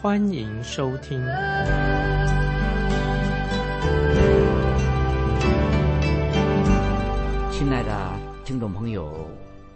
[0.00, 1.18] 欢迎收听。
[7.50, 9.28] 亲爱的听众朋友，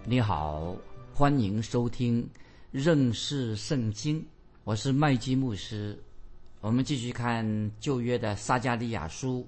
[0.04, 0.76] 你好，
[1.12, 2.24] 欢迎收听
[2.70, 4.24] 认识圣经，
[4.62, 6.00] 我是麦基牧师。
[6.60, 7.44] 我们继续看
[7.80, 9.44] 旧约的撒加利亚书。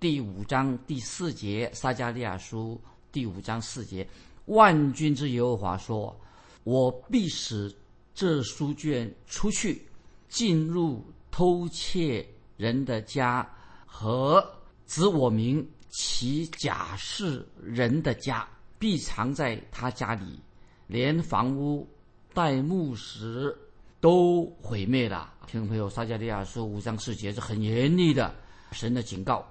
[0.00, 2.80] 第五章第四节，撒加利亚书
[3.12, 4.08] 第五章四节，
[4.46, 6.18] 万军之耶和华说
[6.64, 7.70] ：“我必使
[8.14, 9.86] 这书卷出去，
[10.28, 13.48] 进入偷窃人的家
[13.84, 14.44] 和
[14.86, 18.46] 指我名其假释人的家，
[18.78, 20.38] 必藏在他家里，
[20.86, 21.88] 连房屋
[22.34, 23.56] 带木石
[24.00, 28.34] 都毁灭了。”听众朋友，撒加利亚说五章四节是很严厉的
[28.72, 29.46] 神的警告。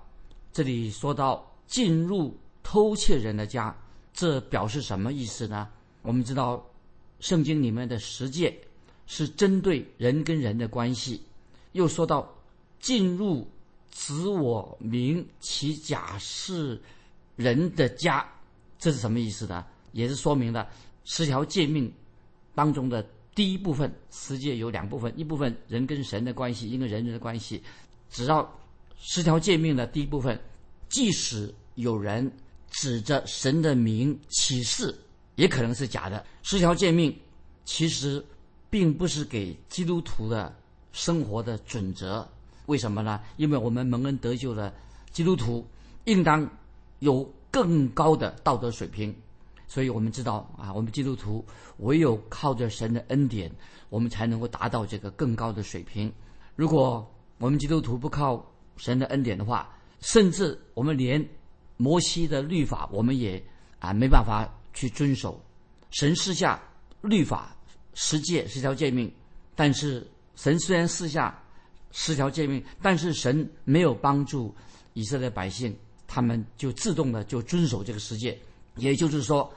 [0.52, 3.76] 这里说到进入偷窃人的家，
[4.14, 5.68] 这表示什么意思呢？
[6.02, 6.64] 我们知道，
[7.20, 8.56] 圣经里面的十诫
[9.08, 11.22] 是针对人跟人的关系。
[11.74, 12.34] 又说到
[12.80, 13.48] 进入
[13.92, 16.82] 指我名其假是
[17.36, 18.28] 人的家，
[18.78, 19.66] 这是什么意思呢？
[19.92, 20.70] 也是说明了
[21.04, 21.92] 十条诫命
[22.54, 27.62] 当中的第一部分，十诫有两部分，一部分人跟神的关系，一个人人的关系，
[28.10, 28.60] 只要。
[28.98, 30.40] 十条诫命的第一部分，
[30.90, 32.32] 即使有人
[32.72, 34.96] 指着神的名起誓，
[35.36, 36.26] 也可能是假的。
[36.42, 37.16] 十条诫命
[37.66, 38.26] 其实
[38.76, 40.54] 并不是给基督徒的
[40.92, 42.28] 生活的准则。
[42.66, 43.22] 为什么呢？
[43.38, 44.74] 因为我们蒙恩得救的
[45.12, 45.66] 基督徒，
[46.04, 46.46] 应当
[47.00, 49.16] 有更高的道德水平。
[49.66, 51.46] 所以我们知道啊，我们基督徒
[51.78, 53.50] 唯有靠着神的恩典，
[53.88, 56.12] 我们才能够达到这个更高的水平。
[56.58, 61.26] 如果我们基督徒不靠，神的恩典的话，甚至我们连
[61.78, 63.42] 摩西的律法，我们也
[63.80, 65.42] 啊没办法去遵守。
[65.92, 66.62] 神施下
[67.00, 67.56] 律法
[67.96, 69.12] 十诫十条诫命，
[69.56, 71.36] 但是神虽然施下
[71.92, 74.54] 十条诫命，但是神没有帮助
[74.94, 75.76] 以色列百姓，
[76.06, 78.38] 他们就自动的就遵守这个十诫。
[78.76, 79.52] 也就是说，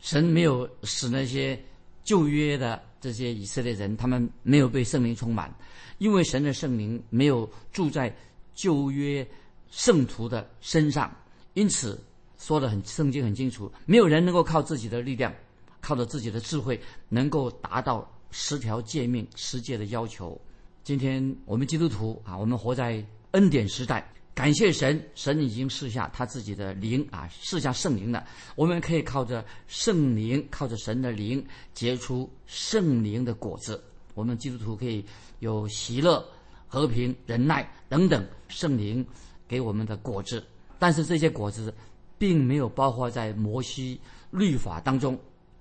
[0.00, 1.58] 神没有使那些
[2.02, 5.50] 旧约的这些以色列人，他们没有被圣灵充满，
[5.96, 8.14] 因为神的圣灵没有住在。
[8.56, 9.26] 旧约
[9.68, 11.12] 圣徒的身上，
[11.54, 12.00] 因此
[12.38, 15.34] 说的很圣经很清楚，没有人能够靠自己的力量，
[15.84, 16.80] 靠着自己的智慧，
[17.10, 20.40] 能够达到十条诫命、十诫的要求。
[20.82, 28.26] 今天我们基督徒啊，我们活在恩典时代，感谢神，神已经赐下他自己的灵啊，赐下圣灵了。
[28.56, 33.84] 我们可以靠着圣灵，靠着神的灵，结出圣灵的果子。
[34.14, 35.04] 我们基督徒可以
[35.40, 36.24] 有喜乐。
[36.66, 39.06] 和平、忍耐等等，圣灵
[39.46, 40.44] 给我们的果子，
[40.76, 41.72] 但是这些果子
[42.18, 44.00] 并没有包括在摩西
[44.32, 45.16] 律法当中。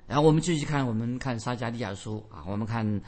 [0.07, 3.01] 然后我们继续看，我们看撒迦利亚书啊，我们看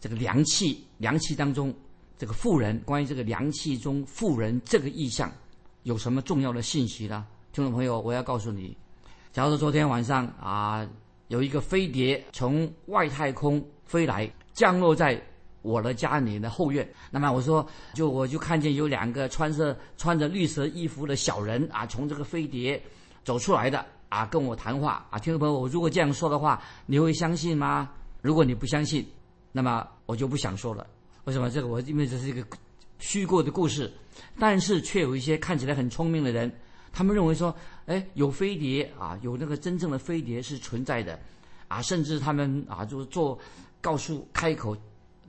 [0.00, 1.74] 这个凉气，凉气当中
[2.18, 5.32] 这个妇人，关于这个凉气中妇人这个意象
[5.82, 7.26] 有什么重要的信息呢？
[7.52, 8.76] 听众朋友，我要告诉你，
[9.32, 10.88] 假如说昨天晚上啊，
[11.28, 15.20] 有一个飞碟从外太空飞来，降落在。
[15.64, 17.64] 我的家里的后院，那么我说，
[17.94, 22.82] 就我就看见有两个穿着穿着绿色衣服的小人啊，从这个飞碟
[23.22, 25.18] 走出来的啊，跟我谈话啊。
[25.18, 27.90] 听众朋友，我如果这样说的话，你会相信吗？
[28.20, 29.06] 如果你不相信，
[29.52, 30.86] 那么我就不想说了。
[31.24, 31.48] 为什么？
[31.48, 32.46] 这个我因为这是一个
[32.98, 33.90] 虚构的故事，
[34.38, 36.52] 但是却有一些看起来很聪明的人，
[36.92, 37.56] 他们认为说，
[37.86, 41.18] 哎，有飞碟啊，有那个真正的飞碟是存在的，
[41.68, 43.38] 啊，甚至他们啊，就是做
[43.80, 44.76] 告诉开口。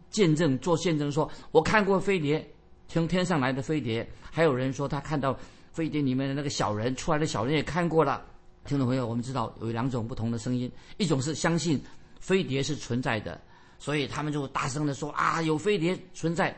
[0.09, 2.45] 见证做见证说，我看过飞碟，
[2.89, 4.05] 从天上来的飞碟。
[4.29, 5.35] 还有人说他看到
[5.71, 8.23] 飞碟里面的那个小人出来的小人也看过了。
[8.65, 11.81] 听众朋友，我们知道有两种不同的声音，一种是相信
[12.19, 13.39] 飞碟是存在的，
[13.77, 16.55] 所以他们就大声的说啊有飞碟存在。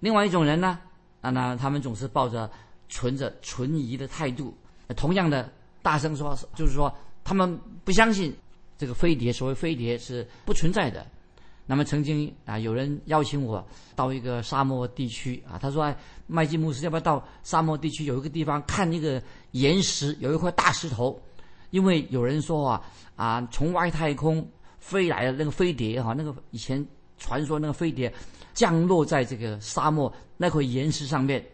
[0.00, 0.78] 另外一种人呢，
[1.22, 2.50] 啊那他们总是抱着
[2.90, 4.54] 存着存疑的态度，
[4.96, 5.50] 同样的
[5.80, 6.94] 大声说，就是说
[7.24, 8.36] 他们不相信
[8.76, 11.06] 这个飞碟，所谓飞碟是不存在的。
[11.68, 13.66] 那么曾经啊，有人邀请我
[13.96, 15.96] 到一个沙漠地区啊，他说：“哎，
[16.28, 19.20] 麦基牧师，要不要到沙漠地区有一个地方看那个
[19.52, 21.20] 岩石，有一块大石头？
[21.76, 22.82] 因为有人说啊，
[23.16, 26.82] 啊，从外太空飞来的那个飞碟哈，那个以前
[27.18, 28.10] 传说那个飞碟
[28.54, 31.44] 降落在这个沙漠那块岩石上面，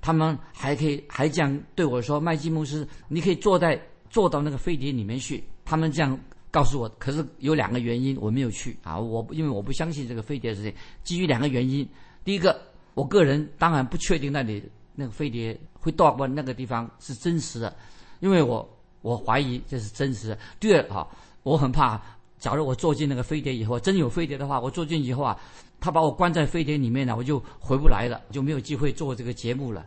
[0.00, 3.76] 他们还可以还这样对我说：“麦基牧师，你可以坐在
[4.08, 6.16] 坐到那个飞碟里面去。”他们这样
[6.52, 6.88] 告诉我。
[6.96, 10.72] 可是有两个原因我没有去啊，我因为我不相信这个飞碟的事情。
[11.02, 11.84] 基于两个原因，
[12.22, 12.56] 第一个，
[12.94, 14.62] 我个人当然不确定那里
[14.94, 17.76] 那个飞碟会到过那个地方是真实的，
[18.20, 18.68] 因为我
[19.04, 20.38] 我怀疑这是真实的。
[20.58, 21.06] 第二啊，
[21.42, 22.00] 我很怕。
[22.38, 25.38] 假如我坐进那个飞碟以后，真有飞碟的话，我坐进以后啊，
[25.78, 29.84] 他把我关在飞碟里面呢，我就回不来了，就没有机会做这个节目了。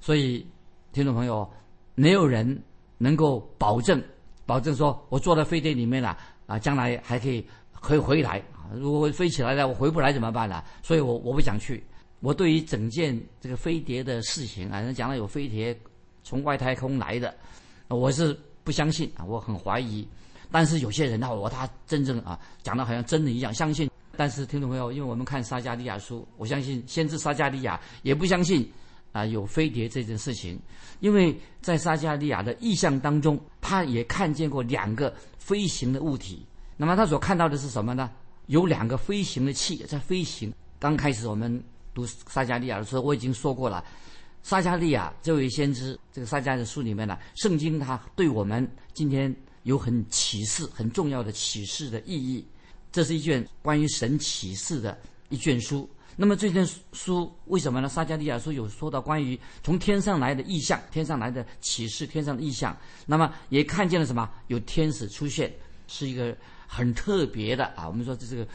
[0.00, 0.46] 所以，
[0.92, 1.46] 听众朋友，
[1.94, 2.58] 没有人
[2.96, 4.02] 能够保证，
[4.46, 6.16] 保证说我坐在飞碟里面了
[6.46, 8.72] 啊，将来还可以可以回来啊。
[8.74, 10.64] 如果飞起来了，我回不来怎么办呢？
[10.82, 11.84] 所以我我不想去。
[12.20, 15.78] 我对于整件这个飞碟的事情啊，人讲了有飞碟
[16.22, 17.34] 从外太空来的，
[17.88, 20.06] 我是不相信啊，我很怀疑。
[20.50, 23.90] 但是有些人呢，我他真正啊讲的好像真的一样相信。
[24.16, 28.68] 但是听众朋友，因为我们看撒加利亚书，我相信先知撒加利亚也不相信
[29.10, 30.56] 啊有飞碟这件事情，
[31.00, 36.46] 因为在撒加利亚的意象当中，他也看见过两个飞行的物体。
[36.76, 38.08] 那么他所看到的是什么呢？
[38.46, 40.52] 有两个飞行的器在飞行。
[40.78, 41.60] 刚开始我们
[41.92, 43.82] 读撒加利亚的时候，我已经说过了，
[44.44, 49.34] 撒加利亚这位先知，这个撒加的书里面呢，圣经它对我们今天。
[49.64, 52.46] 有很启示、很重要的启示的意义，
[52.92, 54.98] 这是一卷关于神启示的
[55.30, 55.88] 一卷书。
[56.16, 57.88] 那么这卷书为什么呢？
[57.88, 62.76] 撒加利亚书有说到关于从天上来的意象，天上来的启示，天上的意象。
[63.06, 64.30] 那么也看见了什么？
[64.48, 65.50] 有天使出现，
[65.88, 66.36] 是一个
[66.66, 67.88] 很特别的啊。
[67.88, 68.46] 我们说这是个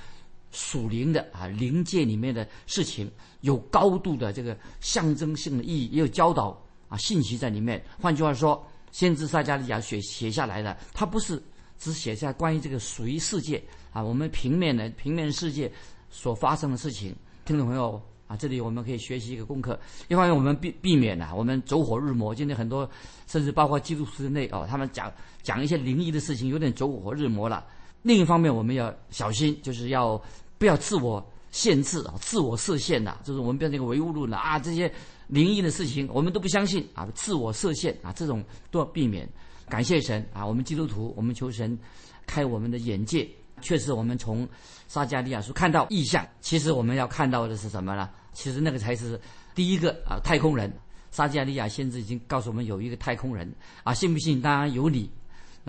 [0.51, 3.09] 属灵的啊灵界里面的事情，
[3.41, 7.83] 有高度的这个象征性的意义，也有教导啊信息在里面。
[7.99, 8.61] 换句话说。
[8.91, 11.39] 先知撒加利亚写写下来的，他不是
[11.77, 13.63] 只写下关于这个属于世界
[13.93, 15.71] 啊，我们平面的 平面世界
[16.09, 17.15] 所发生的事情。
[17.45, 22.33] 听众朋友啊，这里我们可以学习一个功课，一方面我们避避免呢，我们走火入魔。
[22.33, 22.89] 今天很多
[23.27, 25.13] 甚至包括基督徒内哦，他们讲
[25.43, 27.63] 讲一些灵异的事情，有点走火入魔了。
[28.01, 30.21] 另一方面，我们要小心，就是要
[30.57, 34.91] 不要自我限制啊，自我设限呐，就是我们变成一个唯物论了啊，这些。
[35.29, 37.07] 灵异的事情，我们都不相信啊！
[37.13, 39.29] 自我设限啊，这种都要避免。
[39.67, 40.43] 感谢神啊！
[40.43, 41.77] 我们基督徒，我们求神
[42.25, 43.29] 开我们的眼界。
[43.61, 44.49] 确实，我们从
[44.87, 46.27] 撒加利亚书看到异象。
[46.41, 48.09] 其实我们要看到的是什么呢？
[48.33, 49.21] 其实那个才是
[49.53, 50.17] 第一个啊！
[50.23, 50.73] 太空人，
[51.11, 53.53] 撒加利亚先知已经告诉我们有一个太空人
[53.83, 53.93] 啊！
[53.93, 54.41] 信不信？
[54.41, 55.11] 当然有理。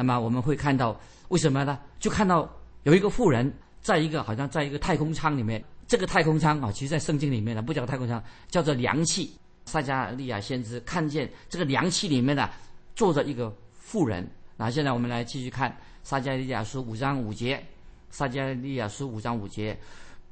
[0.01, 0.99] 那么我们会看到
[1.29, 1.79] 为什么呢？
[1.99, 2.51] 就看到
[2.85, 3.53] 有一个妇人
[3.83, 5.63] 在一个好像在一个太空舱里面。
[5.87, 9.31] 这个太空舱啊，其实在圣经里面呢，不叫太空舱，叫做凉气。
[9.67, 12.49] 撒加利亚先知看见这个凉气里面呢，
[12.97, 14.27] 坐着一个妇人。
[14.57, 17.63] 那现在我们来继续看撒加利亚书五章五节。
[18.11, 19.79] 撒加利亚书五章五节，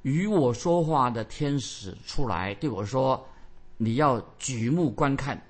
[0.00, 3.22] 与我说话的天使出来对我说
[3.76, 5.40] ：“你要举目观看，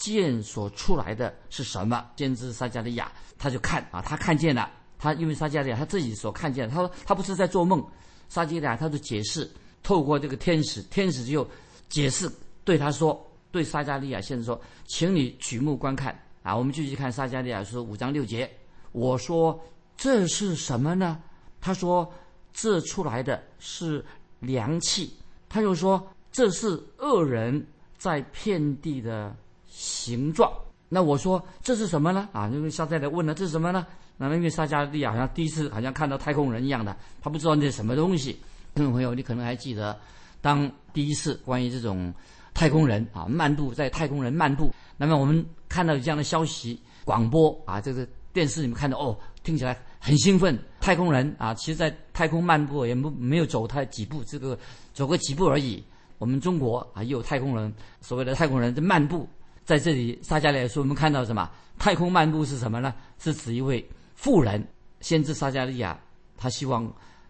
[0.00, 4.68] 见所出来的是什么？”先知撒加利亚他就看啊，他看见了。
[4.98, 7.80] 他因为撒加利亚他自己所看见，他说他不是在做梦。
[8.28, 9.48] 撒加利亚他就解释，
[9.82, 11.48] 透过这个天使，天使就
[11.88, 12.28] 解释
[12.64, 13.24] 对他说。
[13.52, 16.56] 对撒加利亚先生说：“请你举目观看啊！
[16.56, 18.48] 我们继续看撒加利亚书五章六节。
[18.92, 19.60] 我说
[19.96, 21.20] 这是什么呢？
[21.60, 22.08] 他说
[22.52, 24.04] 这出来的是
[24.38, 25.12] 凉气。
[25.48, 27.66] 他又说这是恶人
[27.98, 29.34] 在遍地的
[29.70, 30.52] 形状。
[30.90, 32.28] 那我说这是什么呢？
[32.32, 33.86] 啊，因为撒加利亚问了这是什么呢？
[34.18, 38.32] 那因为撒加利亚好像第一次好像看到太空人一样的，他不知道那是什么东西。
[38.74, 39.98] 听众朋友，你可能还记得，
[40.40, 42.12] 当第一次关于这种。”
[42.52, 44.74] 太空人啊，漫步在太空人漫步。
[44.96, 50.58] 那么我们看到这样的消息广播啊，这个电视里面看到哦，听起来很兴奋。
[50.80, 54.58] 太空人啊，其实在太空漫步也没没有走太几步，这个
[54.92, 55.82] 走个几步而已。
[56.18, 59.26] 我们中国啊，也有太空人，所谓的太空人在漫步
[59.70, 60.18] 在这里。
[60.22, 61.48] 撒加利亚说，我们看到什么？
[61.78, 62.92] 太空漫步是什么呢？
[63.20, 64.66] 是指一位富人，
[65.00, 65.96] 先知撒加利亚，
[66.36, 66.84] 他希望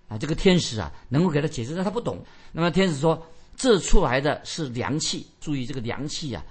[0.09, 2.25] 啊，这个天使啊，能够给他解释，但他不懂。
[2.51, 3.23] 那么天使说。
[3.57, 6.43] 这出来的是凉气，注意这个凉气啊，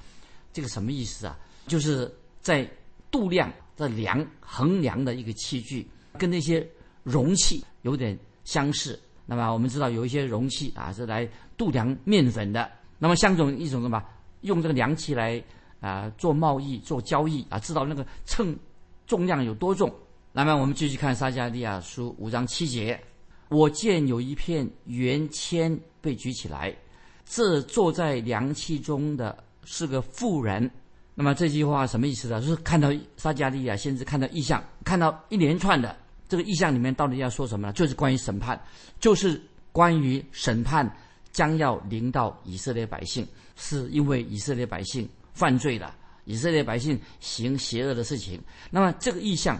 [0.54, 1.36] 这个什么意思啊？
[1.66, 2.70] 就是在
[3.10, 6.64] 度量、在量、衡量的一个器具，跟那些
[7.02, 9.00] 容器有点相似。
[9.26, 11.28] 那么我们知道有一些容器啊是来
[11.58, 12.70] 度量面粉的，
[13.00, 14.04] 那么像这种一种什么，
[14.42, 15.44] 用这个量器来
[15.80, 18.58] 啊做贸易、做交易啊，知道那个称
[19.08, 19.94] 重量有多重。
[20.32, 23.00] 那么我们继续看撒加利亚书五章七节，
[23.50, 26.76] 我见有一片圆签被举起来。
[27.26, 30.70] 这坐在凉气中的是个妇人，
[31.14, 32.42] 那么这句话什么意思呢？
[32.42, 35.96] 就是看到撒加利亚先知看到意象，看到一连串的
[36.28, 37.74] 这个意象里面到底要说什么呢？
[37.74, 38.60] 就是关于审判，
[39.00, 39.40] 就是
[39.72, 40.92] 关于审判
[41.32, 45.08] 将要临到以色列百姓，是因为以色列百姓
[45.40, 48.38] 犯罪了，以色列百姓行邪恶的事情。
[48.70, 49.58] 那么这个意象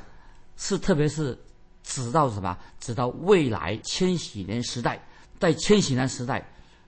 [0.58, 1.40] 是特别是
[1.84, 2.58] 指到什么？
[2.82, 5.02] 指到未来千禧年时代，
[5.40, 6.46] 在千禧年时代，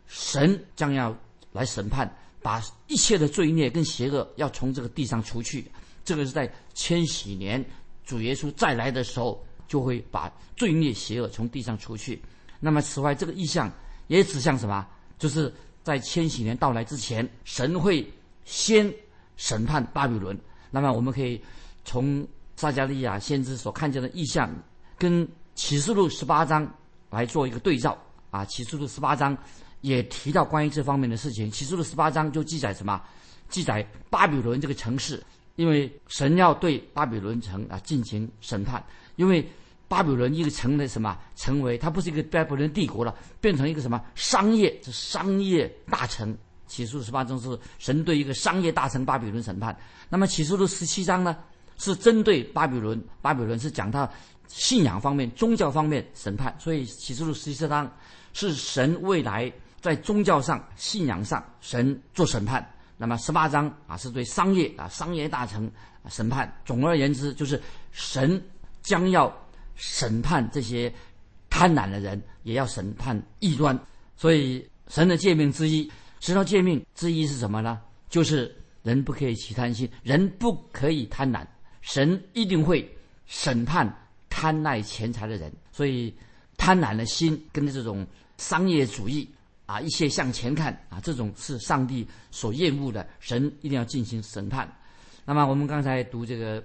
[0.07, 1.15] 神将要
[1.53, 5.71] 来审判，把一切的罪孽跟邪恶要从这个地上除去。
[6.03, 7.63] 这个是在千禧年
[8.03, 12.21] 主耶稣再来的时候，就会把罪孽邪恶从地上除去。
[12.59, 13.71] 那么此外，这个意象
[14.07, 14.85] 也指向什么？
[15.17, 18.05] 就是在千禧年到来之前，神会
[18.51, 18.93] 先
[19.37, 20.37] 审判巴比伦。
[20.69, 21.41] 那么我们可以
[21.85, 22.27] 从
[22.57, 24.53] 撒加利亚先知所看见的意象，
[24.97, 26.69] 跟启示录十八章
[27.09, 27.97] 来做一个对照
[28.29, 28.43] 啊。
[28.43, 29.37] 启示录十八章
[29.79, 31.49] 也提到关于这方面的事情。
[31.49, 33.01] 启示录十八章就记载什么？
[33.47, 35.23] 记载巴比伦这个城市。
[35.57, 38.83] 因为神要对巴比伦城啊进行审判，
[39.17, 39.45] 因为
[39.87, 46.35] 巴比伦一个城的什么成为它不是一个巴比伦帝国了，变成一个什么商业是商业大城。
[46.71, 49.77] 起诉十八章是神对一个商业大臣巴比伦审判。
[50.07, 51.35] 那么起诉的十七章呢，
[51.77, 54.09] 是针对巴比伦，巴比伦是讲到
[54.47, 56.55] 信仰方面、宗教方面审判。
[56.57, 57.91] 所以起诉的十七章
[58.31, 59.51] 是神未来
[59.81, 62.65] 在宗教上、信仰上神做审判。
[62.95, 65.69] 那么十八章啊，是对商业啊商业大臣
[66.07, 66.49] 审判。
[66.63, 67.61] 总而言之，就是
[67.91, 68.41] 神
[68.81, 69.29] 将要
[69.75, 70.93] 审判这些
[71.49, 73.77] 贪婪的人，也要审判异端。
[74.15, 77.81] 所以神的诫命之一，十条诫命之一是什么呢？
[78.09, 81.45] 就是人不可以起贪心，人不可以贪婪。
[81.81, 82.89] 神一定会
[83.25, 83.93] 审判
[84.29, 85.51] 贪爱钱财的人。
[85.73, 86.13] 所以
[86.55, 89.29] 贪婪的心跟这种商业主义。
[89.67, 94.69] 啊，一切向前看啊，这种是上帝所厌恶的，神一定要进行审判。
[95.23, 96.61] 那么我们刚才读这个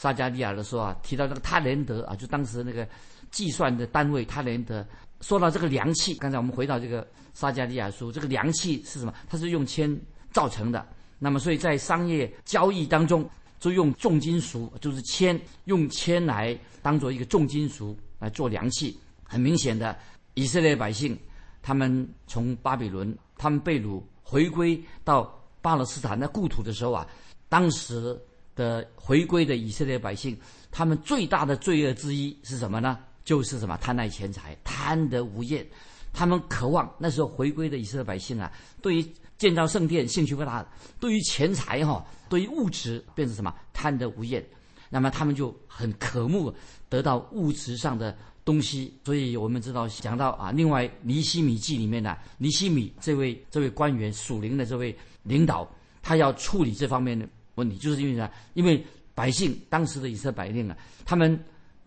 [0.00, 2.88] 撒加利亚的时候啊，提到这个他连德啊，就当时那个
[3.30, 4.82] 计算的单位他连德，
[5.20, 6.14] 说到这个量器。
[6.14, 9.12] 刚才我们回到这个撒加利亚书，这个量器是什么？
[9.28, 9.94] 它是用铅
[10.32, 10.86] 造成的。
[11.18, 13.28] 那么所以在商业交易当中，
[13.58, 18.98] 就用重金属，就是铅，用铅来当做一个重金属来做量器。
[19.24, 19.94] 很明显的，
[20.32, 21.14] 以色列百姓。
[21.60, 25.30] 他们从巴比伦，他们被掳回归到
[25.60, 27.06] 巴勒斯坦的故土的时候啊，
[27.50, 28.18] 当时
[28.60, 30.36] 的回归的以色列百姓，
[30.70, 32.98] 他们最大的罪恶之一是什么呢？
[33.24, 35.66] 就是什么贪爱钱财，贪得无厌。
[36.12, 38.52] 他们渴望那时候回归的以色列百姓啊，
[38.82, 39.06] 对于
[39.38, 40.66] 建造圣殿兴趣不大，
[41.00, 44.44] 对于钱财哈，对于物质变成什么贪得无厌。
[44.90, 46.52] 那么他们就很渴慕
[46.88, 48.14] 得到物质上的。
[48.42, 55.70] 东西，所以我们知道讲到啊，另外尼西米记里面呢，尼西米这位这位官员属灵的这位领导，
[56.02, 61.38] 他要处理这方面的问题，就是因为呢，因为百姓当时的以色列百姓啊，他们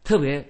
[0.04, 0.48] 特别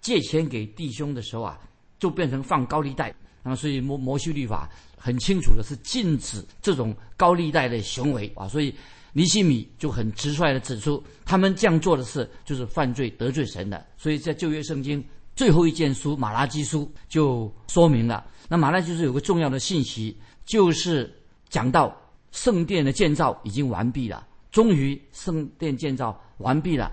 [0.00, 1.58] 借钱给弟兄的时候啊，
[1.98, 8.74] 就变成放高利贷，那么所以摩摩西律法很清楚的是禁止这种高利贷的行为啊，所以
[9.12, 15.04] 尼西米就很直率的指出，他们这样做的事就是犯罪得罪神的，所以在旧约圣经。
[15.34, 21.14] 最后一件书《马拉基书》就说明了，那马拉基书有个重要的信息，就是
[21.50, 21.94] 讲到
[22.32, 26.90] 圣殿的建造已经完毕了，终于圣殿建造完毕了。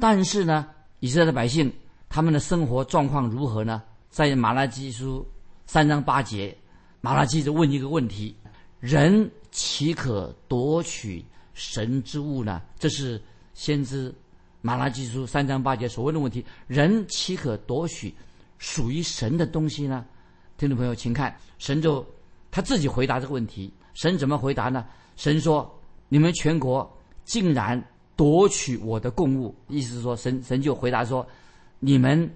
[0.00, 0.66] 但是呢，
[0.98, 1.72] 以色列的百姓
[2.08, 3.80] 他们的生活状况如何呢？
[4.10, 5.24] 在马拉基书
[5.64, 6.52] 三章八节，
[7.00, 8.34] 马拉基就问一个问题：
[8.80, 12.60] 人岂可夺取神之物呢？
[12.80, 14.12] 这是先知。
[14.60, 18.12] 马拉基书三章八节所问的问题：人岂可夺取
[18.58, 20.04] 属于神的东西呢？
[20.58, 22.04] 听众朋友，请看，神就
[22.50, 23.72] 他自己回答这个问题。
[23.92, 24.84] 神怎么回答呢？
[25.14, 25.80] 神说
[26.10, 26.90] ：“你们全国
[27.24, 27.82] 竟然
[28.16, 31.26] 夺取我的供物。”意思是说，神神就回答说
[31.80, 32.30] ：“你们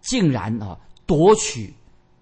[0.00, 1.72] 竟然啊夺取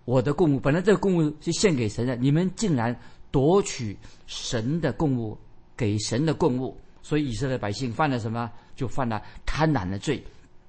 [0.04, 2.94] 我的供物，本来这个供物是献给神的，你们竟然
[3.30, 5.38] 夺取神的供物，
[5.76, 8.50] 给神的供物。”所以以色列百姓犯了什么？
[8.76, 10.22] 就犯了贪婪的罪。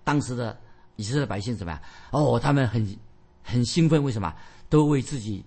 [0.03, 0.57] 当时的
[0.95, 1.81] 以色列百姓怎么样？
[2.11, 2.97] 哦，他们很
[3.43, 4.33] 很兴奋，为什么？
[4.69, 5.43] 都为自己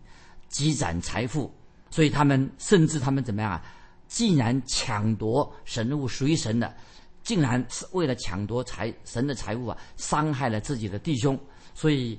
[0.49, 1.51] 积攒财富。
[1.91, 3.65] 所以他们甚至他们怎么样啊？
[4.07, 6.75] 竟然抢夺神物，属于神的，
[7.23, 11.39] 竟然是为了抢夺财神的财物啊，伤害了自己的弟兄。
[11.75, 12.19] 所以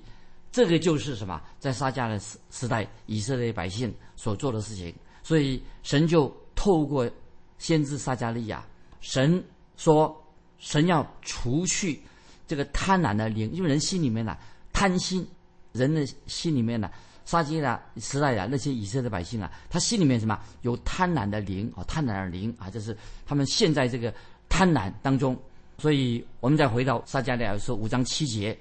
[0.52, 1.42] 这个就是什么？
[1.60, 4.94] 在撒迦的时时代，以色列百姓所做的事情。
[5.24, 7.10] 所以神就透过。
[7.58, 8.64] 先知撒加利亚，
[9.00, 9.42] 神
[9.78, 10.14] 说，
[10.58, 12.02] 神要除去
[12.46, 14.38] 这个贪婪的灵，因为人心里面呢
[14.74, 15.26] 贪心，
[15.72, 16.92] 人的心里面呢，
[17.26, 24.14] 撒迦利亚时代的那些以色列百姓啊，他心里面什么有贪婪的灵啊，贪婪的灵啊，就是他们现在这个
[24.48, 25.38] 贪婪当中。
[25.78, 28.58] 所以我们再回到撒加利亚说五章七节，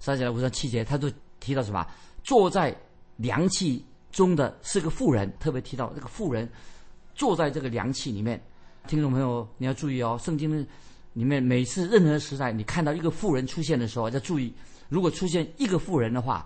[0.00, 1.08] 撒加利亚五章七节，他就
[1.38, 1.86] 提到什么，
[2.24, 2.74] 坐在
[3.18, 6.48] 凉气中的是个妇人，特别提到这个妇人
[7.14, 8.40] 坐在这个凉气里面。
[8.88, 10.66] 听众朋友，你要注意哦，圣经
[11.12, 14.52] 里面每次任何时代，你看到一个妇人出现的时候，要注意，
[14.88, 16.44] 如果出现一个妇人的话，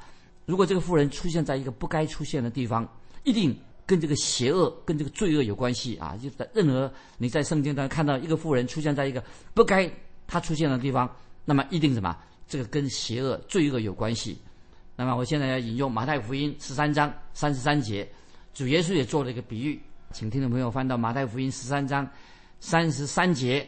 [0.50, 2.85] 如果这个妇人出现在一个不该出现的地方，
[3.23, 6.19] 一定跟这个邪恶、跟这个罪恶有关系啊！
[6.21, 9.23] 就在任何你在圣经当中看到一个妇人出现在一个
[9.54, 9.88] 不该
[10.26, 11.09] 她出现的地方，
[11.45, 12.16] 那么一定什么？
[12.49, 14.37] 这个跟邪恶、罪恶有关系。
[14.97, 18.11] 那么我现在要引用马太福音十三章三十三节，
[18.52, 19.80] 主耶稣也做了一个比喻，
[20.11, 22.04] 请听众朋友翻到马太福音十三章
[22.59, 23.64] 三十三节。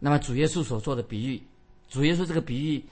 [0.00, 1.40] 那么主耶稣所做的比喻，
[1.88, 2.84] 主耶稣这个比喻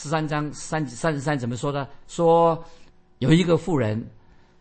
[0.00, 1.86] 十三章三三十三怎么说的？
[2.06, 2.64] 说
[3.18, 4.00] 有一个妇人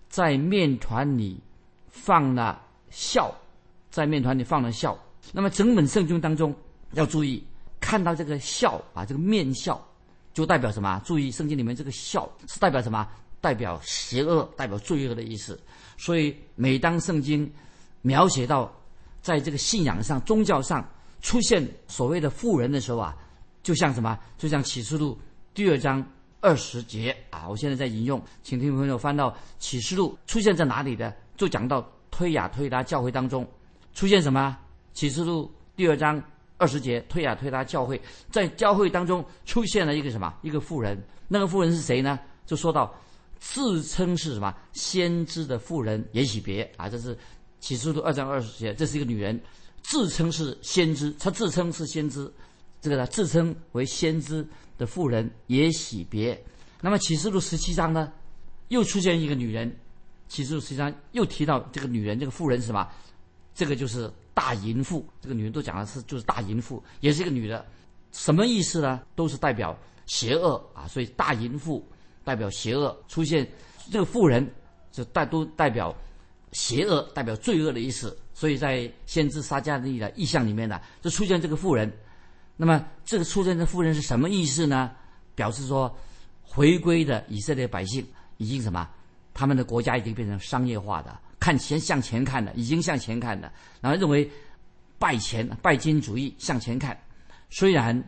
[0.10, 1.40] 在面团里
[1.90, 3.32] 放了笑，
[3.92, 4.98] 在面团里放了笑。
[5.32, 6.56] 那么整本圣经当中
[6.94, 7.46] 要注意，
[7.80, 9.80] 看到这个笑啊，这个面笑。
[10.34, 11.00] 就代表什么？
[11.04, 13.08] 注意，圣经里面这个“笑”是代表什么？
[13.42, 15.60] 代表邪恶，代表罪恶的意思。
[15.98, 17.52] 所以，每当圣经
[18.04, 18.72] 描写到
[19.20, 20.88] 在这个信仰上、宗教上
[21.22, 23.16] 出现所谓的富人的时候啊，
[23.64, 24.18] 就像什么？
[24.38, 25.18] 就像启示录
[25.58, 26.06] 第二章
[26.40, 27.50] 二十节啊！
[27.50, 31.12] 我现在在引用，请听朋友翻到启示录出现在哪里的？
[31.36, 33.44] 就讲到推雅推拉教会当中
[33.92, 34.56] 出现什么？
[34.94, 36.24] 启示录第二章。
[36.60, 38.00] 二十节，推雅推拉教会，
[38.32, 40.32] 在教会当中出现了一个什么？
[40.44, 40.96] 一个妇人。
[41.28, 42.20] 那个妇人是谁呢？
[42.46, 42.94] 就说到
[43.40, 47.18] 自称是什么先知的妇人也许别啊，这是
[47.60, 49.42] 启示录二章二十节，这是一个女人，
[49.82, 52.32] 自称是先知，她自称是先知，
[52.80, 54.48] 这个呢，自称为先知
[54.78, 56.42] 的妇人也喜别。
[56.82, 58.12] 那么启示录十七章呢，
[58.68, 59.76] 又出现一个女人，
[60.28, 62.88] 启示录十七章又提到这个女人，这个妇人是什么？
[63.54, 64.12] 这个就是。
[64.38, 67.66] 大淫妇，这个女人都讲的是就是大淫妇，也是一个女的，
[68.12, 69.02] 什么意思呢？
[69.16, 71.84] 都是代表邪恶啊，所以大淫妇
[72.24, 73.50] 代表邪恶出现，
[73.92, 74.48] 这个妇人
[74.92, 75.92] 就代都代表
[76.52, 78.16] 邪恶，代表罪恶的意思。
[78.32, 81.92] 所以在先知撒迦利的意象里面呢，就出现这个妇人。
[82.58, 84.92] 那么这个出现的妇人是什么意思呢？
[85.36, 85.96] 表示说
[86.42, 88.06] 回归的以色列百姓
[88.38, 88.90] 已经什么，
[89.34, 91.18] 他们的国家已经变成商业化的。
[91.40, 94.30] 看前向前看的，已经向前看的，然后认为
[94.98, 97.00] 拜钱拜金主义向前看。
[97.50, 98.04] 虽然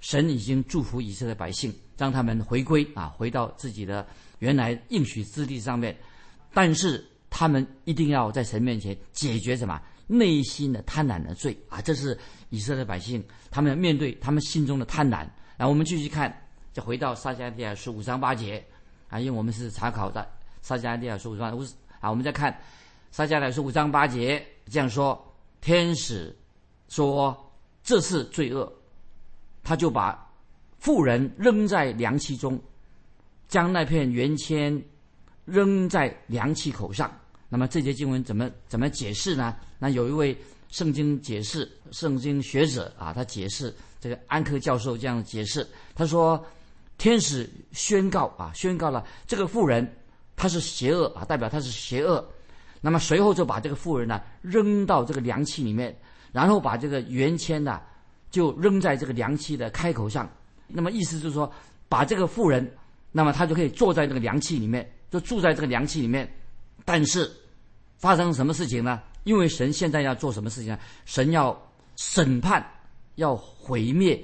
[0.00, 4.06] 神已经祝福以色列百姓，让他们回归啊，回到自己的
[4.38, 5.96] 原来应许之地上面，
[6.52, 9.80] 但是他们一定要在神面前解决什么
[10.12, 11.80] 内心的贪婪的罪啊！
[11.80, 12.18] 这是
[12.50, 15.26] 以色列百姓他们面对他们心中的贪婪。
[15.56, 16.30] 然后我们继续看，
[16.72, 18.62] 就回到撒迦利亚书五章八节
[19.08, 20.28] 啊，因为我们是查考的
[20.60, 21.64] 撒迦利亚书五章五。
[22.00, 22.60] 啊，我们再看
[23.12, 26.36] 撒迦来说五章八节这样说：天使
[26.88, 28.70] 说这是罪恶，
[29.62, 30.28] 他就把
[30.78, 32.60] 妇人扔在凉气中，
[33.46, 34.82] 将那片圆签
[35.44, 37.08] 扔在凉气口上。
[37.52, 39.54] 那么这节经文怎么怎么解释呢？
[39.78, 40.34] 那有一位
[40.70, 46.42] 圣经解释圣经学者啊，他解释这个安克教授这样解释，他说
[46.96, 49.86] 天使宣告啊，宣告了这个妇人。
[50.34, 52.26] 他是邪恶啊，代表他是邪恶。
[52.80, 55.94] 那么随后就把这个妇人呢扔到这个凉气里面，
[56.32, 57.78] 然后把这个圆签呢
[58.30, 60.26] 就扔在这个凉气的开口上。
[60.66, 61.52] 那么意思就是说，
[61.86, 62.66] 把这个妇人，
[63.12, 66.26] 那么他就可以坐在这个凉气里面，就住在这个凉气里面。
[66.84, 67.30] 但是
[68.02, 69.00] 发生什么事情呢？
[69.22, 70.78] 因为神现在要做什么事情呢？
[71.06, 71.56] 神要
[71.96, 72.62] 审判，
[73.14, 74.22] 要毁灭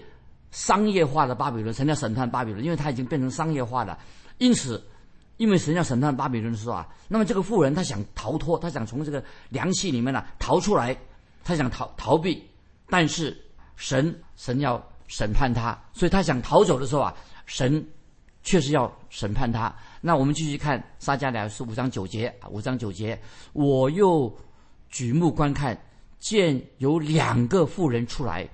[0.50, 1.72] 商业化的巴比伦。
[1.72, 3.96] 神要审判巴比伦，因为他已经变成商业化了。
[4.38, 4.84] 因此。
[5.38, 10.96] 因为神要审判巴比伦的时候啊，那么这个妇人她想逃脱，她想从这个凉气里面呢逃出来，
[11.44, 12.44] 她想逃逃避，
[12.88, 13.40] 但是
[13.76, 17.14] 神神要审判她，所以她想逃走的时候啊，
[17.46, 17.86] 神
[18.48, 19.70] 确实要审判他。
[20.00, 23.20] 那我们继续看撒迦利亚书五章九节啊，五章九节，
[23.52, 24.34] 我又
[24.88, 25.78] 举目观看，
[26.18, 28.48] 见有两个妇人出来，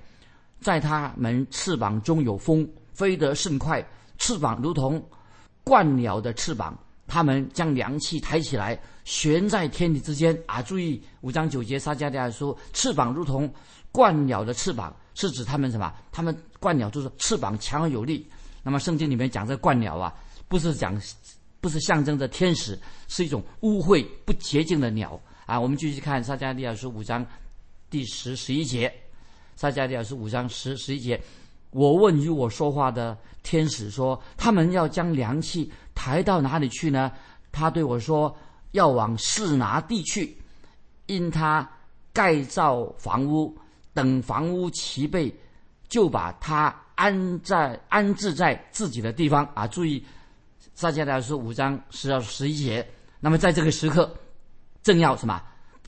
[0.59, 3.81] 在他们翅膀中有风，飞得甚快，
[4.17, 5.01] 翅膀如同。
[5.63, 6.77] 鹳鸟的翅膀，
[7.07, 10.61] 他们将凉气抬起来，悬在天地之间啊！
[10.61, 13.51] 注意五章九节，撒迦利亚说，翅膀如同
[13.93, 15.91] 鹳鸟的翅膀，是指他们什么？
[16.11, 18.29] 他们鹳鸟就是翅膀强而有力。
[18.65, 20.11] 那么圣经里面讲这鹳鸟啊，
[20.47, 20.99] 不是讲，
[21.61, 22.75] 不是象征着天使，
[23.07, 25.59] 是一种污秽不洁净的鸟啊！
[25.59, 27.23] 我们继续看撒迦利亚书五章
[27.91, 28.91] 第十十一节，
[29.55, 31.21] 撒迦利亚书五章十十一节。
[31.69, 37.11] 我问与我说话的天使说：“他们要将凉气抬到哪里去呢？”
[37.53, 38.35] 他对我说
[38.73, 40.35] ：“要往示拿地去，
[41.05, 41.69] 因他
[42.11, 43.55] 盖造房屋，
[43.93, 45.31] 等房屋齐备，
[45.87, 50.03] 就把它安在安置在自己的地方。”啊，注意，
[50.73, 52.85] 撒迦利亚书五章十到十一节。
[53.19, 54.13] 那么在这个时刻，
[54.83, 55.41] 正要什么？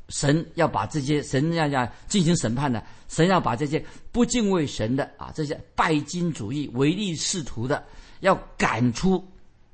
[0.10, 7.84] 神要把这些神要要进行审判的，神要把这些不敬畏神的啊，这些拜金主义、唯利是图的，
[8.22, 9.22] 要赶出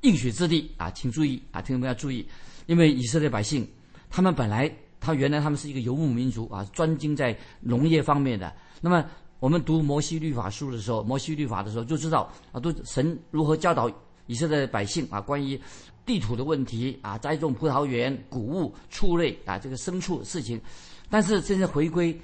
[0.01, 0.89] 应许之地啊！
[0.89, 2.27] 请注意啊，听众们要注意，
[2.65, 3.67] 因为以色列百姓
[4.09, 4.67] 他们本来
[4.99, 8.51] 他原来他们是一个游牧民族啊，专精在农业方面的。
[8.81, 9.05] 那么
[9.43, 13.91] 我们读摩西律法书的时候，摩西律法的时候就知道啊，都神如何教导
[14.25, 15.59] 以色列百姓啊，关于。
[16.05, 20.59] 地土的问题啊，栽种葡萄园、谷物、畜类啊，这个牲畜事情。
[21.09, 22.17] 但是现在回归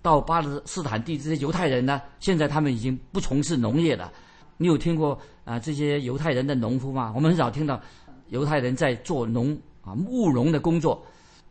[0.00, 4.10] 到巴勒斯坦地这些犹太人呢，现在他们已经不从事农业了。
[4.56, 7.12] 你有听过啊这些犹太人的农夫吗？
[7.14, 7.78] 我们很少听到
[8.28, 11.04] 犹太人在做农啊务农的工作。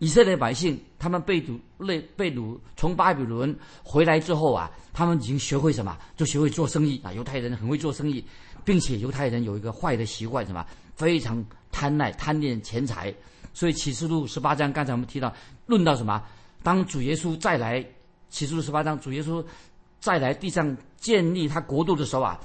[0.03, 5.97] 以色列百姓他们被掳、被被掳从巴比伦回来之后啊，他们已经学会什么？
[6.17, 7.13] 就学会做生意啊。
[7.13, 8.23] 犹太人很会做生意，
[8.65, 10.65] 并且犹太人有一个坏的习惯，什么？
[10.95, 11.43] 非常。
[11.75, 13.11] 贪爱、贪恋钱财，
[13.51, 15.33] 所以启示录十八章，刚才我们提到，
[15.65, 16.21] 论到什么？
[16.61, 17.83] 当主耶稣再来，
[18.29, 19.43] 启示录十八章，主耶稣
[19.99, 22.39] 再来地上建立他国度的时候啊，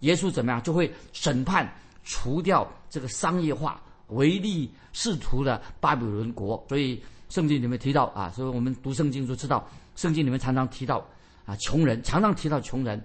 [0.00, 0.62] 耶稣怎么样？
[0.62, 1.70] 就会审判、
[2.04, 6.64] 除掉这个商业化、唯利是图的巴比伦国。
[6.68, 11.06] 所以圣经里面提到啊，所以我们读圣经就知道，圣经里面常常提到
[11.46, 13.02] 啊，穷人常常提到穷人，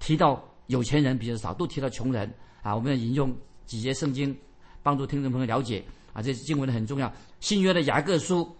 [0.00, 2.74] 提到有钱人比较少，都提到穷人啊。
[2.74, 3.34] 我们要引用
[3.66, 4.36] 几节圣经。
[4.82, 7.10] 帮助听众朋友了解啊，这经文很重要。
[7.40, 8.54] 新约的雅各书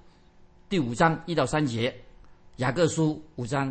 [0.70, 1.94] 第五章一到三节，
[2.56, 3.70] 雅各书五章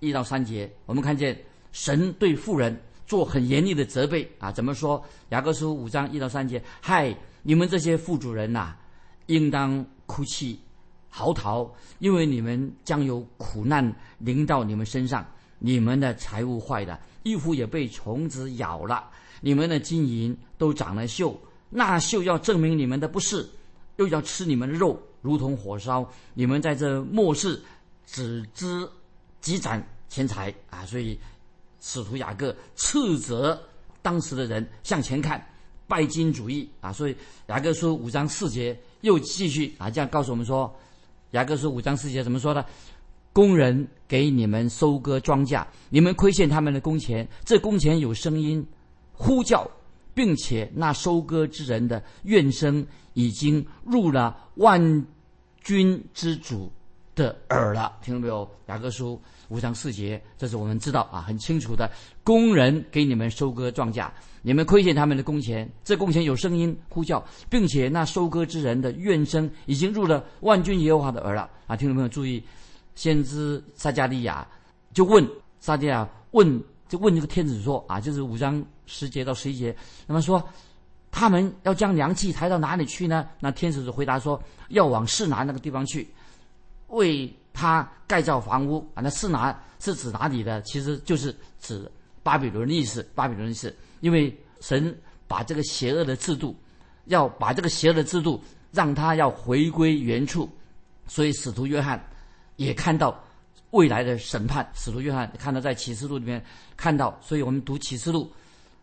[0.00, 1.38] 一到三节，我们看见
[1.72, 2.74] 神对富人
[3.06, 4.50] 做很严厉的责备啊。
[4.50, 5.04] 怎么说？
[5.28, 8.74] 雅各书五章一到三节：嗨，你们这些富主人呐，
[9.26, 10.58] 应当哭泣
[11.10, 15.24] 嚎啕，因为你们将有苦难临到你们身上。
[15.58, 19.08] 你们的财物坏了，衣服也被虫子咬了，
[19.40, 21.34] 你们的金银都长了锈。
[21.70, 23.48] 那锈要证明你们的不是，
[23.96, 26.06] 又要吃你们的肉，如同火烧。
[26.34, 27.62] 你们在这末世
[28.06, 28.88] 只知
[29.40, 30.84] 积攒钱财啊！
[30.84, 31.18] 所以
[31.80, 33.58] 使徒雅各斥责
[34.02, 35.46] 当时的人向前看，
[35.86, 36.92] 拜金主义啊！
[36.92, 37.16] 所以
[37.48, 40.74] 雅各书五章四节又继续啊，这样告诉我们说，
[41.32, 42.64] 雅各书五章四节怎么说呢？
[43.32, 48.66] 工人给你们收割庄稼，你们亏欠他们的工钱，这工钱有声音
[49.12, 49.70] 呼叫。
[50.16, 55.04] 并且那收割之人的怨声已经入了万
[55.60, 56.70] 军之主
[57.16, 58.48] 的耳了，听到没有？
[58.66, 59.20] 雅各书
[59.54, 61.88] 五章四节，这是我们知道啊，很清楚的。
[62.24, 64.10] 工人给你们收割庄稼，
[64.42, 71.76] 你们亏欠他们的工钱，这工钱有声音呼叫，并且那收割之人的怨声已经入了万军耶和华的耳了啊！
[71.76, 72.42] 听众朋友注意，
[72.96, 74.44] 先知撒加利亚
[74.92, 75.24] 就问
[75.60, 76.60] 撒迦利亚问。
[76.86, 79.74] 就问这个天子说啊，就是五章十节到十一节，
[80.06, 80.40] 那么说
[81.10, 83.26] 他们要将凉气抬到哪里去呢？
[83.40, 86.06] 那天使就回答说，要往市南那个地方去，
[86.88, 89.00] 为他盖造房屋啊。
[89.00, 90.60] 那是哪是指哪里的？
[90.60, 91.90] 其实就是指
[92.22, 93.02] 巴比伦的意思。
[93.14, 94.94] 巴比伦的意思，因为神
[95.26, 96.54] 把这个邪恶的制度，
[97.06, 100.46] 要把这个邪恶的制度让他要回归原处，
[101.06, 101.98] 所以使徒约翰
[102.56, 103.18] 也看到。
[103.70, 106.40] 未来的审判，使徒约翰看到在启示录里面
[106.76, 108.32] 看到，所以我们读启示录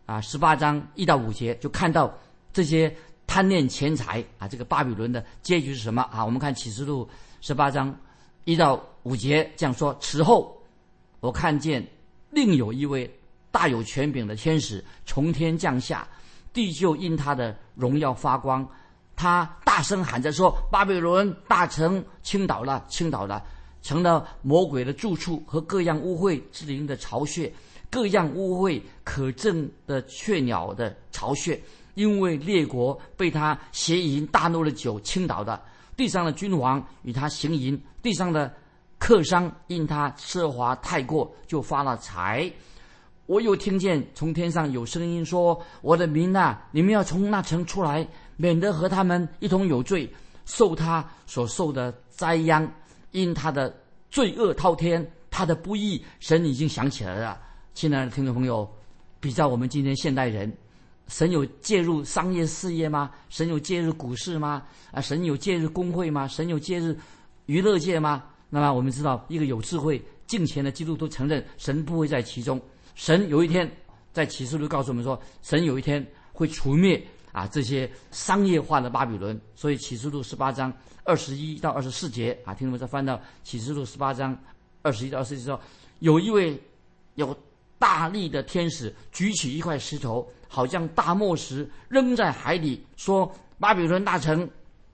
[0.04, 2.12] 啊，十八章一到五节就看到
[2.52, 2.94] 这些
[3.26, 6.22] 贪恋钱财啊，这个巴比伦的结局是什么啊？
[6.22, 7.08] 我们看启示录
[7.40, 7.98] 十八章
[8.44, 10.60] 一到五节这样说：此后，
[11.20, 11.86] 我看见
[12.30, 13.08] 另有一位
[13.50, 16.06] 大有权柄的天使从天降下，
[16.52, 18.68] 地就因他的荣耀发光，
[19.14, 23.42] 他大声喊着说：“巴比伦大城倾倒了，倾倒了。”
[23.82, 27.52] 成了魔鬼的住处和各样污秽之灵的巢穴，
[27.90, 31.60] 各样污秽可憎的雀鸟的巢穴，
[31.94, 35.60] 因为列国被他邪淫大怒的酒倾倒的，
[36.02, 38.52] 地上的君王与他行淫，地上的
[38.98, 42.50] 客商因他奢华太过就发了财。
[43.26, 48.04] 我又听见从天上有声音说：“我的民呐，你们要从那城出来，
[48.36, 50.12] 免得和他们一同有罪，
[50.44, 52.68] 受他所受的灾殃。”
[53.12, 53.72] 因他的
[54.10, 57.40] 罪恶滔天，他的不义，神已经想起来了。
[57.74, 58.68] 亲爱的听众朋友，
[59.20, 60.52] 比较我们今天现代人，
[61.08, 63.10] 神有介入商业事业吗？
[63.28, 64.62] 神有介入股市吗？
[64.90, 66.26] 啊，神有介入工会吗？
[66.26, 66.94] 神有介入
[67.46, 68.24] 娱乐界吗？
[68.48, 72.60] 那么我们知道，一个有智慧、敬虔的基督徒承认，神不会在其中。
[72.94, 73.70] 神有一天
[74.12, 79.40] 在启示录告诉我们说，神有一天会除灭啊这些商业化的巴比伦。
[79.54, 80.72] 所以启示录十八章。
[81.04, 84.38] 二十一到二十四节啊，听众们再翻到启示录十八章
[84.82, 85.60] 二十一到二十四节，说
[85.98, 86.56] 有一位
[87.16, 87.36] 有
[87.82, 94.48] 大力的天使举起一块石头，好像大磨石扔在海里，说：“巴比伦大城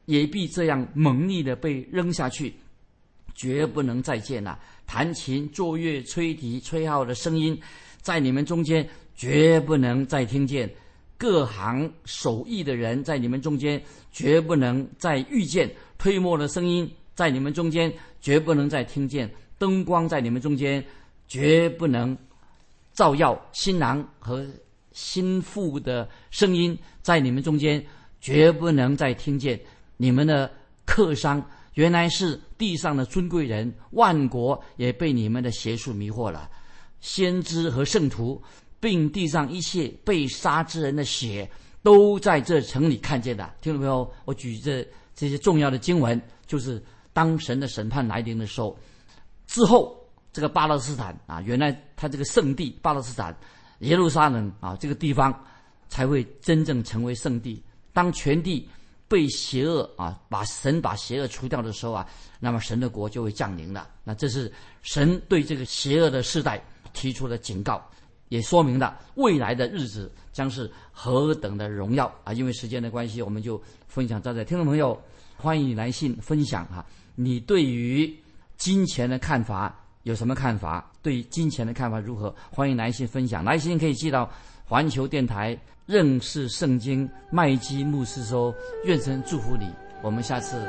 [0.06, 2.54] 也必这样猛烈的被扔下去，
[3.34, 4.58] 绝不能再见了。
[4.86, 7.60] 弹琴、作乐、吹笛、吹号的声音，
[8.00, 10.66] 在你们中间绝不能再听见。
[11.18, 13.78] 各行手艺的人在你们中间
[14.10, 15.70] 绝不能再遇见。
[15.98, 19.30] 推磨的声音在你们中间绝不能再听见。
[19.58, 20.82] 灯光在你们中间
[21.26, 22.16] 绝不能。”
[22.98, 24.44] 照耀新郎和
[24.90, 27.80] 新妇的声音，在你们中间
[28.20, 29.60] 绝不能再听见。
[29.96, 30.52] 你们的
[30.84, 31.40] 客商
[31.74, 36.50] 原来是地上的尊贵人，万国也被你们的邪术迷惑了。
[36.98, 38.42] 先知和圣徒，
[38.80, 41.48] 并地上一切被杀之人的血，
[41.84, 43.48] 都在这城里看见的。
[43.60, 44.12] 听到没有？
[44.24, 44.84] 我举着
[45.14, 46.82] 这些重要的经文，就是
[47.12, 48.76] 当神的审判来临的时候
[49.46, 49.96] 之后。
[50.32, 53.36] 这个巴勒斯坦啊，原来他这个圣地巴勒斯坦
[53.80, 55.32] 耶路撒冷啊，这个地方
[55.88, 57.62] 才会真正成为圣地。
[57.92, 58.68] 当全地
[59.08, 62.06] 被邪恶啊，把神把邪恶除掉的时候啊，
[62.38, 63.88] 那么神的国就会降临了。
[64.04, 66.62] 那这是神对这个邪恶的世代
[66.92, 67.82] 提出的警告，
[68.28, 72.32] 也说明了未来的日子将是何等的荣耀啊！
[72.32, 74.44] 因为时间的关系，我们就分享到这。
[74.44, 75.00] 听众朋友，
[75.36, 78.14] 欢迎你来信分享哈，你对于
[78.56, 79.74] 金钱的看法。
[80.08, 80.90] 有什么看法？
[81.02, 82.34] 对金钱的看法如何？
[82.50, 83.44] 欢迎来信分享。
[83.44, 84.26] 来信可以寄到
[84.64, 88.54] 环球电台认识圣经麦基牧师说，
[88.86, 89.70] 愿神祝福你。
[90.00, 90.66] 我们下次